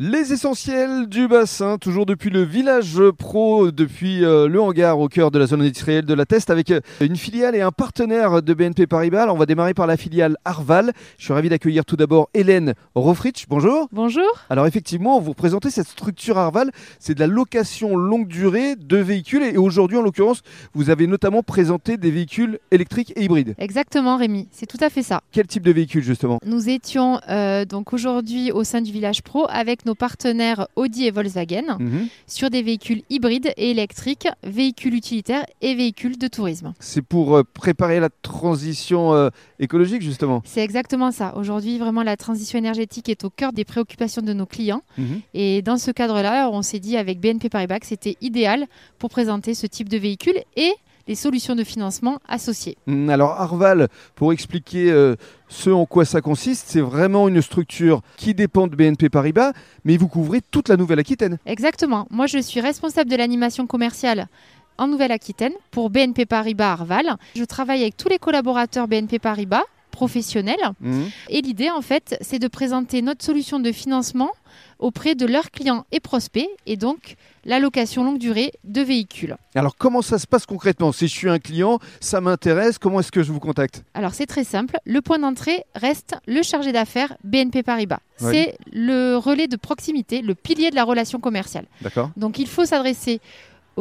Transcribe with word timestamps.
Les 0.00 0.32
essentiels 0.32 1.08
du 1.08 1.26
bassin, 1.26 1.76
toujours 1.76 2.06
depuis 2.06 2.30
le 2.30 2.44
village 2.44 3.00
pro, 3.18 3.72
depuis 3.72 4.24
euh, 4.24 4.46
le 4.46 4.60
hangar 4.60 5.00
au 5.00 5.08
cœur 5.08 5.32
de 5.32 5.40
la 5.40 5.46
zone 5.48 5.60
industrielle 5.62 6.04
de 6.04 6.14
la 6.14 6.24
Teste, 6.24 6.50
avec 6.50 6.70
euh, 6.70 6.78
une 7.00 7.16
filiale 7.16 7.56
et 7.56 7.62
un 7.62 7.72
partenaire 7.72 8.40
de 8.40 8.54
BNP 8.54 8.86
Paribas. 8.86 9.24
Alors, 9.24 9.34
on 9.34 9.38
va 9.40 9.46
démarrer 9.46 9.74
par 9.74 9.88
la 9.88 9.96
filiale 9.96 10.36
Arval. 10.44 10.92
Je 11.18 11.24
suis 11.24 11.32
ravi 11.32 11.48
d'accueillir 11.48 11.84
tout 11.84 11.96
d'abord 11.96 12.30
Hélène 12.32 12.74
Rofrich. 12.94 13.46
Bonjour. 13.48 13.88
Bonjour. 13.90 14.22
Alors, 14.50 14.68
effectivement, 14.68 15.18
vous 15.18 15.30
représentez 15.30 15.68
cette 15.68 15.88
structure 15.88 16.38
Arval. 16.38 16.70
C'est 17.00 17.14
de 17.14 17.20
la 17.20 17.26
location 17.26 17.96
longue 17.96 18.28
durée 18.28 18.76
de 18.76 18.98
véhicules. 18.98 19.42
Et 19.42 19.56
aujourd'hui, 19.56 19.96
en 19.96 20.02
l'occurrence, 20.02 20.42
vous 20.74 20.90
avez 20.90 21.08
notamment 21.08 21.42
présenté 21.42 21.96
des 21.96 22.12
véhicules 22.12 22.60
électriques 22.70 23.12
et 23.16 23.24
hybrides. 23.24 23.56
Exactement, 23.58 24.16
Rémi. 24.16 24.46
C'est 24.52 24.66
tout 24.66 24.78
à 24.80 24.90
fait 24.90 25.02
ça. 25.02 25.22
Quel 25.32 25.48
type 25.48 25.64
de 25.64 25.72
véhicule, 25.72 26.04
justement? 26.04 26.38
Nous 26.46 26.68
étions 26.68 27.18
euh, 27.28 27.64
donc 27.64 27.92
aujourd'hui 27.92 28.52
au 28.52 28.62
sein 28.62 28.80
du 28.80 28.92
village 28.92 29.24
pro 29.24 29.44
avec 29.48 29.87
nos 29.88 29.94
partenaires 29.94 30.68
Audi 30.76 31.06
et 31.06 31.10
Volkswagen 31.10 31.76
Mhm. 31.80 32.08
sur 32.26 32.50
des 32.50 32.62
véhicules 32.62 33.02
hybrides 33.10 33.52
et 33.56 33.70
électriques, 33.70 34.28
véhicules 34.44 34.94
utilitaires 34.94 35.44
et 35.62 35.74
véhicules 35.74 36.18
de 36.18 36.28
tourisme. 36.28 36.74
C'est 36.78 37.02
pour 37.02 37.36
euh, 37.36 37.42
préparer 37.42 38.00
la 38.00 38.10
transition 38.10 39.14
euh, 39.14 39.30
écologique, 39.58 40.02
justement. 40.02 40.42
C'est 40.44 40.60
exactement 40.62 41.10
ça. 41.10 41.34
Aujourd'hui, 41.36 41.78
vraiment, 41.78 42.02
la 42.02 42.16
transition 42.16 42.58
énergétique 42.58 43.08
est 43.08 43.24
au 43.24 43.30
cœur 43.30 43.52
des 43.52 43.64
préoccupations 43.64 44.22
de 44.22 44.32
nos 44.34 44.46
clients. 44.46 44.82
Mhm. 44.98 45.20
Et 45.34 45.62
dans 45.62 45.78
ce 45.78 45.90
cadre-là, 45.90 46.50
on 46.52 46.62
s'est 46.62 46.80
dit 46.80 46.96
avec 46.96 47.18
BNP 47.20 47.48
Paribas 47.48 47.78
que 47.80 47.86
c'était 47.86 48.16
idéal 48.20 48.66
pour 48.98 49.08
présenter 49.10 49.54
ce 49.54 49.66
type 49.66 49.88
de 49.88 49.96
véhicule 49.96 50.38
et 50.56 50.72
les 51.08 51.14
solutions 51.14 51.56
de 51.56 51.64
financement 51.64 52.20
associées. 52.28 52.76
Mm, 52.86 53.08
Alors 53.10 53.30
Arval, 53.32 53.88
pour 54.14 54.32
expliquer 54.32 54.92
euh, 54.92 55.16
ce 55.48 55.70
en 55.70 55.86
quoi 55.86 56.04
ça 56.04 56.20
consiste, 56.20 56.66
c'est 56.68 56.80
vraiment 56.80 57.26
une 57.26 57.42
structure 57.42 58.02
qui 58.16 58.34
dépend 58.34 58.68
de 58.68 58.76
BNP 58.76 59.08
Paribas, 59.08 59.52
mais 59.84 59.96
vous 59.96 60.06
couvrez 60.06 60.40
toute 60.50 60.68
la 60.68 60.76
Nouvelle-Aquitaine. 60.76 61.38
Exactement. 61.46 62.06
Moi, 62.10 62.26
je 62.26 62.38
suis 62.38 62.60
responsable 62.60 63.10
de 63.10 63.16
l'animation 63.16 63.66
commerciale 63.66 64.28
en 64.76 64.86
Nouvelle-Aquitaine 64.86 65.54
pour 65.70 65.90
BNP 65.90 66.26
Paribas 66.26 66.72
Arval. 66.72 67.16
Je 67.34 67.44
travaille 67.44 67.80
avec 67.80 67.96
tous 67.96 68.08
les 68.08 68.18
collaborateurs 68.18 68.86
BNP 68.86 69.18
Paribas 69.18 69.64
professionnels. 69.90 70.56
Mhm. 70.80 71.10
Et 71.28 71.40
l'idée, 71.40 71.70
en 71.70 71.82
fait, 71.82 72.16
c'est 72.20 72.38
de 72.38 72.48
présenter 72.48 73.02
notre 73.02 73.24
solution 73.24 73.60
de 73.60 73.72
financement 73.72 74.30
auprès 74.78 75.14
de 75.14 75.26
leurs 75.26 75.50
clients 75.50 75.84
et 75.92 76.00
prospects, 76.00 76.48
et 76.66 76.76
donc 76.76 77.16
l'allocation 77.44 78.04
longue 78.04 78.18
durée 78.18 78.52
de 78.64 78.80
véhicules. 78.80 79.36
Alors 79.54 79.76
comment 79.76 80.02
ça 80.02 80.18
se 80.18 80.26
passe 80.26 80.46
concrètement? 80.46 80.92
Si 80.92 81.08
je 81.08 81.12
suis 81.12 81.28
un 81.28 81.38
client, 81.38 81.80
ça 82.00 82.20
m'intéresse, 82.20 82.78
comment 82.78 83.00
est-ce 83.00 83.10
que 83.10 83.22
je 83.22 83.32
vous 83.32 83.40
contacte? 83.40 83.82
Alors 83.94 84.14
c'est 84.14 84.26
très 84.26 84.44
simple, 84.44 84.78
le 84.84 85.00
point 85.00 85.18
d'entrée 85.18 85.64
reste 85.74 86.14
le 86.26 86.42
chargé 86.42 86.72
d'affaires 86.72 87.16
BNP 87.24 87.62
Paribas. 87.62 87.98
Oui. 88.20 88.30
C'est 88.32 88.58
le 88.72 89.16
relais 89.16 89.48
de 89.48 89.56
proximité, 89.56 90.22
le 90.22 90.34
pilier 90.34 90.70
de 90.70 90.76
la 90.76 90.84
relation 90.84 91.18
commerciale. 91.18 91.66
D'accord. 91.80 92.10
Donc 92.16 92.38
il 92.38 92.46
faut 92.46 92.64
s'adresser 92.64 93.20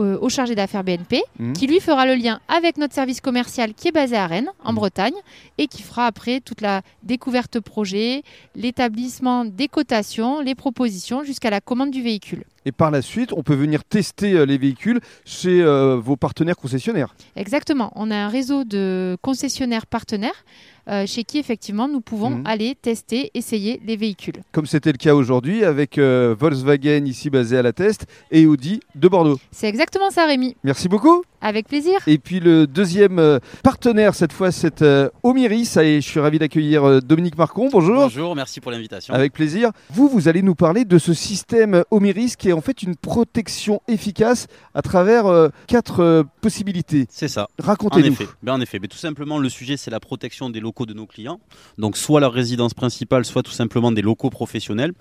euh, 0.02 0.18
au 0.22 0.30
chargé 0.30 0.56
d'affaires 0.56 0.84
BNP, 0.84 1.22
Mhm. 1.40 1.54
qui 1.54 1.68
lui 1.68 1.80
fera 1.80 2.06
le 2.06 2.16
lien 2.16 2.40
avec 2.48 2.78
notre 2.78 2.94
service 2.94 3.22
commercial 3.22 3.74
qui 3.74 3.88
est 3.90 3.92
basé 3.92 4.16
à 4.16 4.28
Rennes, 4.28 4.50
en 4.64 4.70
Mhm. 4.72 4.76
Bretagne, 4.76 5.14
et 5.58 5.68
qui 5.68 5.82
fera 5.84 6.06
après 6.08 6.40
toute 6.40 6.62
la 6.62 6.82
découverte 7.04 7.60
projet, 7.60 8.24
l'établissement 8.56 9.46
des 9.46 9.68
cotations, 9.68 10.42
les 10.42 10.56
propositions, 10.56 11.24
jusqu'à 11.24 11.50
la 11.50 11.62
commande 11.62 11.92
du 11.92 12.02
véhicule. 12.02 12.44
Et 12.66 12.72
par 12.72 12.92
la 12.92 13.02
suite, 13.02 13.32
on 13.34 13.44
peut 13.44 13.56
venir 13.56 13.84
tester 13.84 14.34
euh, 14.34 14.46
les 14.46 14.58
véhicules 14.58 15.00
chez 15.26 15.62
euh, 15.62 15.96
vos 15.98 16.16
partenaires 16.18 16.58
concessionnaires. 16.58 17.16
Exactement, 17.36 17.92
on 17.96 18.12
a 18.12 18.16
un 18.16 18.28
réseau 18.30 18.64
de 18.64 19.18
concessionnaires 19.22 19.86
partenaires 19.86 20.46
euh, 20.90 21.06
chez 21.06 21.24
qui 21.26 21.38
effectivement 21.38 21.88
nous 21.90 22.00
pouvons 22.00 22.30
Mhm. 22.30 22.44
aller 22.46 22.76
tester, 22.82 23.30
essayer 23.34 23.82
les 23.86 23.98
véhicules. 23.98 24.36
Comme 24.54 24.66
c'était 24.66 24.92
le 24.94 24.98
cas 24.98 25.14
aujourd'hui 25.16 25.66
avec 25.66 25.98
euh, 25.98 26.34
Volkswagen 26.40 27.06
ici 27.06 27.30
basé 27.30 27.58
à 27.58 27.62
la 27.62 27.74
Teste 27.74 28.06
et 28.32 28.46
Audi 28.46 28.80
de 28.96 29.08
Bordeaux. 29.10 29.38
C'est 29.52 29.68
exactement 29.68 30.10
ça 30.12 30.26
Rémi, 30.26 30.56
Merci 30.64 30.88
beaucoup. 30.88 31.24
avec 31.42 31.68
plaisir. 31.68 32.00
Et 32.08 32.18
puis 32.18 32.40
le 32.40 32.68
deuxième 32.68 33.20
euh, 33.20 33.40
partenaire 33.64 34.16
cette 34.16 34.32
fois, 34.32 34.52
c'est 34.54 34.82
euh, 34.82 35.10
Omiris. 35.24 35.76
Et 35.78 36.00
je 36.02 36.08
suis 36.08 36.20
ravi 36.22 36.40
d'accueillir 36.40 36.86
euh, 36.86 37.00
Dominique 37.02 37.38
Marcon. 37.38 37.68
Bonjour. 37.70 37.96
Bonjour, 38.04 38.34
merci 38.36 38.62
pour 38.62 38.72
l'invitation. 38.72 39.14
Avec 39.14 39.34
plaisir. 39.34 39.72
Vous, 39.90 40.08
vous 40.08 40.30
allez 40.30 40.42
nous 40.42 40.56
parler 40.56 40.86
de 40.86 40.98
ce 40.98 41.14
système 41.14 41.84
Omiris 41.92 42.36
qui 42.38 42.48
est 42.50 42.54
en 42.58 42.62
fait 42.62 42.82
une 42.84 42.96
protection 42.96 43.82
efficace 43.88 44.48
à 44.74 44.82
travers 44.82 45.26
euh, 45.28 45.50
quatre 45.68 46.02
euh, 46.02 46.24
possibilités. 46.42 47.06
C'est 47.10 47.28
ça. 47.28 47.48
En 47.62 47.66
Racontez-nous. 47.68 48.08
effet, 48.08 48.28
ben 48.44 48.54
en 48.54 48.62
effet, 48.62 48.80
mais 48.80 48.88
tout 48.88 48.98
simplement 48.98 49.38
le 49.38 49.50
sujet 49.50 49.78
c'est 49.78 49.92
la 49.92 50.00
protection 50.00 50.50
des 50.50 50.60
locaux 50.60 50.86
de 50.86 50.94
nos 50.94 51.06
clients, 51.06 51.40
donc 51.78 51.98
soit 51.98 52.20
leur 52.20 52.34
résidence 52.34 52.74
principale, 52.74 53.26
soit 53.26 53.44
tout 53.44 53.52
simplement 53.52 53.92
des 53.92 54.02
locaux 54.02 54.30
professionnels. 54.30 54.94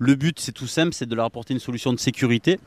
Le 0.00 0.16
but 0.16 0.40
c'est 0.40 0.52
tout 0.52 0.66
simple, 0.66 0.92
c'est 0.92 1.06
de 1.06 1.14
leur 1.14 1.24
apporter 1.24 1.54
une 1.54 1.60
solution 1.60 1.92
de 1.92 2.00
sécurité. 2.00 2.58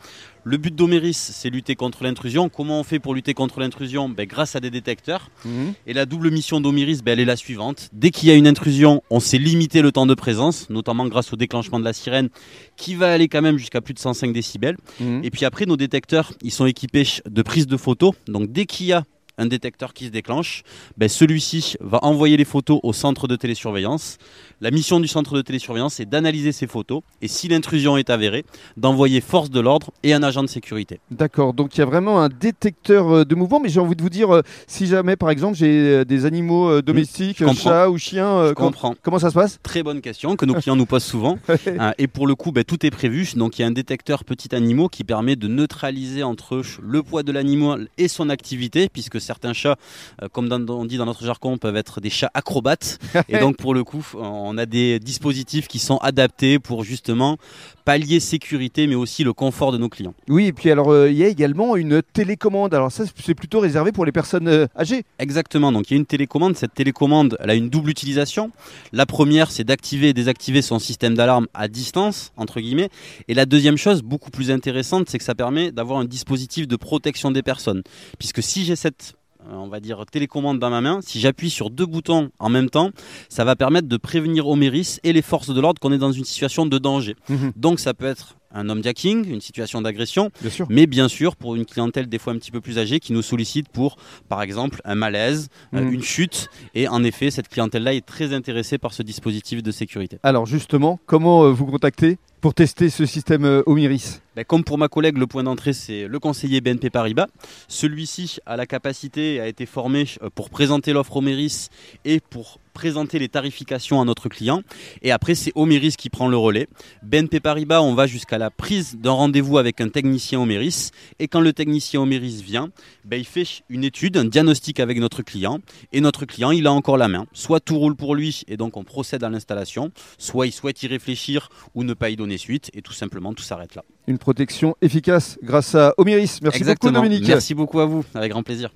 Le 0.44 0.56
but 0.58 0.74
d'Omeris 0.74 1.14
c'est 1.14 1.50
lutter 1.50 1.76
contre 1.76 2.04
l'intrusion. 2.04 2.48
Comment 2.48 2.80
on 2.80 2.84
fait 2.84 3.00
pour 3.00 3.14
lutter 3.14 3.34
contre 3.34 3.60
l'intrusion? 3.60 4.08
Ben, 4.08 4.26
Grâce 4.26 4.56
à 4.56 4.60
des 4.62 4.70
détecteurs. 4.70 5.30
Mhm. 5.44 5.74
Et 5.88 5.94
la 5.94 6.06
double 6.06 6.32
mission 6.32 6.62
d'Omiris, 6.62 7.02
ben, 7.04 7.14
elle 7.14 7.20
est 7.20 7.26
la 7.26 7.36
suivante. 7.36 7.90
Dès 7.92 8.12
qu'il 8.12 8.30
y 8.30 8.32
a 8.32 8.36
une 8.36 8.48
intrusion, 8.48 9.02
on 9.10 9.20
sait 9.20 9.38
limiter 9.38 9.82
le 9.82 9.92
temps 9.92 10.06
de 10.06 10.14
présence, 10.14 10.70
notamment 10.70 11.06
grâce 11.06 11.34
au 11.34 11.36
déclenchement 11.36 11.80
de 11.80 11.86
la 11.86 11.94
sirène, 11.94 12.30
qui 12.78 12.96
va 12.96 13.12
aller 13.12 13.28
quand 13.28 13.42
même 13.42 13.58
jusqu'à 13.58 13.82
plus 13.82 13.94
de 13.94 14.00
105 14.18 14.34
décibels. 14.34 14.78
Mhm. 15.00 15.22
Et 15.24 15.30
puis 15.30 15.46
après, 15.46 15.66
nos 15.66 15.78
détecteurs, 15.78 16.34
ils 16.42 16.52
sont 16.52 16.66
équipés 16.66 17.06
de 17.30 17.42
prise 17.42 17.68
de 17.68 17.78
photos. 17.78 18.14
Donc 18.28 18.52
dès 18.52 18.66
qu'il 18.66 18.88
y 18.88 18.94
a 18.94 19.04
un 19.38 19.46
détecteur 19.46 19.94
qui 19.94 20.06
se 20.06 20.10
déclenche, 20.10 20.64
ben, 20.98 21.08
celui-ci 21.10 21.76
va 21.80 22.00
envoyer 22.04 22.38
les 22.38 22.46
photos 22.46 22.80
au 22.84 22.94
centre 22.94 23.28
de 23.28 23.36
télésurveillance. 23.36 24.18
La 24.62 24.72
mission 24.72 25.00
du 25.00 25.08
centre 25.08 25.36
de 25.36 25.42
télésurveillance, 25.42 25.96
c'est 25.96 26.10
d'analyser 26.10 26.52
ces 26.52 26.66
photos 26.68 27.02
et 27.22 27.28
si 27.28 27.48
l'intrusion 27.48 27.98
est 27.98 28.10
avérée, 28.10 28.46
d'envoyer 28.78 29.22
force 29.22 29.50
de 29.52 29.60
l'ordre 29.60 29.92
et 30.04 30.14
un 30.14 30.24
agent 30.24 30.42
de 30.44 30.48
sécurité. 30.50 31.00
D'accord, 31.12 31.54
donc 31.54 31.76
il 31.76 31.80
y 31.80 31.84
a 31.84 31.86
vraiment 31.86 32.22
un 32.22 32.30
détecteur 32.30 33.10
euh, 33.12 33.26
de 33.26 33.36
mouvement, 33.36 33.60
mais 33.60 33.70
j'ai 33.70 33.80
envie 33.80 33.96
de 33.96 34.02
vous 34.02 34.10
dire, 34.10 34.34
euh, 34.34 34.42
si 34.66 34.88
jamais 34.88 35.16
par 35.16 35.30
exemple 35.30 35.56
j'ai 35.56 35.68
euh, 35.68 36.06
des 36.06 36.26
animaux 36.26 36.82
domestiques, 36.82 37.40
comprends. 37.44 37.54
chats 37.54 37.90
ou 37.92 37.98
chiens, 37.98 38.54
com- 38.56 38.72
comment 39.04 39.20
ça 39.20 39.30
se 39.30 39.36
passe? 39.36 39.60
Très 39.62 39.84
bonne 39.84 40.02
question 40.02 40.36
que 40.36 40.46
nos 40.46 40.56
clients 40.56 40.76
nous 40.76 40.86
posent 40.86 41.04
souvent. 41.04 41.38
Euh, 41.68 41.92
et 41.98 42.08
pour 42.08 42.28
le 42.28 42.34
coup, 42.36 42.52
ben, 42.52 42.64
tout 42.64 42.86
est 42.86 42.90
prévu. 42.92 43.28
Donc 43.36 43.60
il 43.60 43.62
y 43.62 43.66
a 43.66 43.68
un 43.68 43.72
détecteur 43.72 44.24
petit 44.24 44.56
animaux 44.56 44.88
qui 44.90 45.04
permet 45.04 45.36
de 45.36 45.48
neutraliser 45.48 46.24
entre 46.24 46.62
le 46.82 47.04
poids 47.04 47.24
de 47.24 47.32
l'animal 47.32 47.88
et 47.98 48.08
son 48.08 48.30
activité, 48.30 48.90
puisque 48.92 49.20
certains 49.28 49.54
chats, 49.54 49.76
euh, 50.24 50.28
comme 50.32 50.50
dans- 50.50 50.66
on 50.74 50.86
dit 50.86 50.98
dans 50.98 51.06
notre 51.06 51.24
jargon, 51.26 51.58
peuvent 51.58 51.76
être 51.78 52.02
des 52.02 52.10
chats 52.10 52.32
acrobates. 52.34 52.98
et 53.30 53.38
donc 53.40 53.58
pour 53.58 53.74
le 53.74 53.84
coup, 53.84 54.06
on 54.16 54.58
a 54.58 54.66
des 54.66 55.00
dispositifs 55.00 55.68
qui 55.68 55.80
sont 55.80 55.98
adaptés 55.98 56.58
pour 56.60 56.84
justement 56.84 57.38
pallier 57.86 58.20
sécurité, 58.20 58.88
mais 58.88 58.96
aussi 58.96 59.24
le 59.24 59.32
confort 59.34 59.72
de 59.72 59.78
nos 59.78 59.88
clients. 59.90 60.14
Oui, 60.28 60.48
et 60.48 60.54
puis 60.54 60.72
alors 60.72 60.90
euh, 60.92 61.10
il 61.10 61.18
y 61.18 61.24
a 61.24 61.28
également 61.28 61.76
une 61.78 62.02
télécommande. 62.02 62.74
Alors 62.74 62.92
ça, 62.92 63.04
c'est 63.24 63.36
plutôt 63.36 63.60
réservé 63.60 63.92
pour 63.92 64.06
les 64.06 64.12
personnes 64.12 64.48
euh, 64.48 64.68
âgées. 64.78 65.04
Exactement, 65.20 65.72
donc 65.72 65.90
il 65.90 65.94
y 65.94 65.96
a 65.96 66.00
une 66.00 66.06
télécommande. 66.06 66.56
Cette 66.58 66.74
télécommande, 66.74 67.38
elle 67.40 67.50
a 67.50 67.56
une 67.56 67.70
double 67.70 67.90
utilisation. 67.90 68.52
La 68.92 69.06
première, 69.06 69.52
c'est 69.52 69.64
d'activer 69.64 70.10
et 70.10 70.14
désactiver 70.14 70.62
son 70.62 70.80
système 70.80 71.16
d'alarme 71.16 71.48
à 71.54 71.68
distance, 71.68 72.32
entre 72.38 72.60
guillemets. 72.60 72.90
Et 73.28 73.34
la 73.34 73.46
deuxième 73.46 73.78
chose, 73.78 74.02
beaucoup 74.02 74.32
plus 74.32 74.52
intéressante, 74.52 75.10
c'est 75.10 75.18
que 75.18 75.24
ça 75.24 75.36
permet 75.36 75.72
d'avoir 75.72 76.00
un 76.00 76.06
dispositif 76.06 76.68
de 76.68 76.76
protection 76.76 77.32
des 77.32 77.44
personnes. 77.44 77.84
Puisque 78.20 78.42
si 78.44 78.66
j'ai 78.66 78.76
cette 78.76 79.14
on 79.52 79.68
va 79.68 79.80
dire 79.80 80.04
télécommande 80.12 80.60
dans 80.60 80.70
ma 80.70 80.82
main, 80.82 81.00
si 81.02 81.20
j'appuie 81.20 81.50
sur 81.50 81.70
deux 81.70 81.86
boutons 81.86 82.30
en 82.40 82.50
même 82.50 82.70
temps, 82.70 82.92
ça 83.30 83.44
va 83.46 83.56
permettre 83.56 83.88
de 83.88 83.98
prévenir 83.98 84.48
Oméris 84.48 84.98
et 85.04 85.14
les 85.14 85.22
forces 85.22 85.50
de 85.50 85.60
l'ordre 85.62 85.80
qu'on 85.80 85.92
est 85.92 85.98
dans 85.98 86.12
une 86.12 86.26
situation 86.26 86.66
de 86.66 86.78
danger. 86.78 87.16
Donc 87.56 87.80
ça 87.80 87.94
peut 87.94 88.06
être 88.06 88.36
un 88.54 88.70
homme 88.70 88.82
jacking, 88.84 89.30
une 89.30 89.42
situation 89.42 89.82
d'agression, 89.82 90.32
mais 90.70 90.88
bien 90.88 91.10
sûr 91.10 91.36
pour 91.36 91.56
une 91.56 91.66
clientèle 91.66 92.08
des 92.08 92.18
fois 92.18 92.34
un 92.34 92.38
petit 92.38 92.50
peu 92.52 92.62
plus 92.62 92.80
âgée 92.80 93.00
qui 93.00 93.12
nous 93.14 93.22
sollicite 93.22 93.68
pour 93.70 93.98
par 94.30 94.42
exemple 94.42 94.82
un 94.86 94.96
malaise, 94.96 95.50
euh, 95.76 95.82
Mhm. 95.82 95.94
une 95.94 96.02
chute 96.04 96.50
et 96.74 96.88
en 96.88 97.04
effet 97.04 97.30
cette 97.30 97.50
clientèle-là 97.50 97.94
est 97.94 98.06
très 98.06 98.34
intéressée 98.34 98.78
par 98.78 98.94
ce 98.94 99.04
dispositif 99.04 99.62
de 99.62 99.72
sécurité. 99.72 100.18
Alors 100.24 100.46
justement, 100.46 100.98
comment 101.06 101.44
euh, 101.44 101.52
vous 101.52 101.66
contacter 101.66 102.18
pour 102.42 102.54
tester 102.54 102.90
ce 102.90 103.06
système 103.06 103.46
euh, 103.46 103.64
Omiris 103.66 104.22
Ben, 104.36 104.46
comme 104.46 104.64
pour 104.64 104.78
ma 104.78 104.88
collègue, 104.88 105.18
le 105.18 105.28
point 105.28 105.44
d'entrée, 105.44 105.74
c'est 105.74 106.08
le 106.08 106.20
conseiller 106.20 106.62
BNP 106.62 106.90
Paribas. 106.90 107.28
Celui-ci 107.68 108.38
a 108.46 108.56
la 108.56 108.66
capacité 108.66 109.36
et 109.36 109.40
a 109.42 109.48
été 109.48 109.66
formé 109.66 110.06
euh, 110.22 110.30
pour 110.34 110.50
présenter 110.50 110.94
l'offre 110.94 111.18
Oméris 111.18 111.70
et 112.06 112.20
pour 112.20 112.60
présenter 112.78 113.18
les 113.18 113.28
tarifications 113.28 114.00
à 114.00 114.06
notre 114.06 114.30
client. 114.30 114.62
Et 115.02 115.12
après, 115.12 115.34
c'est 115.34 115.52
Oméris 115.56 115.96
qui 115.98 116.12
prend 116.12 116.28
le 116.28 116.38
relais. 116.38 116.68
BNP 117.02 117.40
Paribas, 117.40 117.82
on 117.82 117.96
va 117.96 118.06
jusqu'à 118.06 118.38
la 118.38 118.52
prise 118.52 118.98
d'un 119.00 119.14
rendez-vous 119.14 119.58
avec 119.58 119.82
un 119.82 119.90
technicien 119.90 120.40
Oméris. 120.40 120.92
Et 121.18 121.28
quand 121.28 121.42
le 121.42 121.54
technicien 121.54 122.02
Oméris 122.02 122.44
vient, 122.44 122.70
ben, 123.04 123.18
il 123.20 123.26
fait 123.26 123.48
une 123.70 123.84
étude, 123.84 124.16
un 124.16 124.26
diagnostic 124.26 124.80
avec 124.80 125.00
notre 125.00 125.24
client. 125.24 125.58
Et 125.92 126.02
notre 126.02 126.26
client, 126.26 126.52
il 126.52 126.68
a 126.68 126.72
encore 126.72 126.98
la 126.98 127.08
main. 127.08 127.26
Soit 127.34 127.62
tout 127.62 127.80
roule 127.80 127.96
pour 127.96 128.14
lui 128.14 128.44
et 128.48 128.58
donc 128.58 128.78
on 128.78 128.84
procède 128.84 129.24
à 129.24 129.30
l'installation, 129.30 129.92
soit 130.20 130.46
il 130.46 130.52
souhaite 130.52 130.84
y 130.84 130.88
réfléchir 130.88 131.50
ou 131.74 131.84
ne 131.84 131.96
pas 131.96 132.12
y 132.12 132.16
donner 132.16 132.38
suite. 132.38 132.70
Et 132.76 132.84
tout 132.84 132.94
simplement, 132.94 133.34
tout 133.34 133.44
s'arrête 133.44 133.74
là. 133.74 133.84
Une 134.06 134.20
protection 134.20 134.76
efficace 134.84 135.40
grâce 135.42 135.74
à 135.74 135.96
Omiris. 135.98 136.42
Merci 136.44 136.60
Exactement. 136.60 136.92
beaucoup 136.92 137.06
Dominique. 137.06 137.28
Merci 137.28 137.56
beaucoup 137.56 137.80
à 137.80 137.88
vous, 137.88 138.06
avec 138.14 138.32
grand 138.32 138.44
plaisir. 138.44 138.70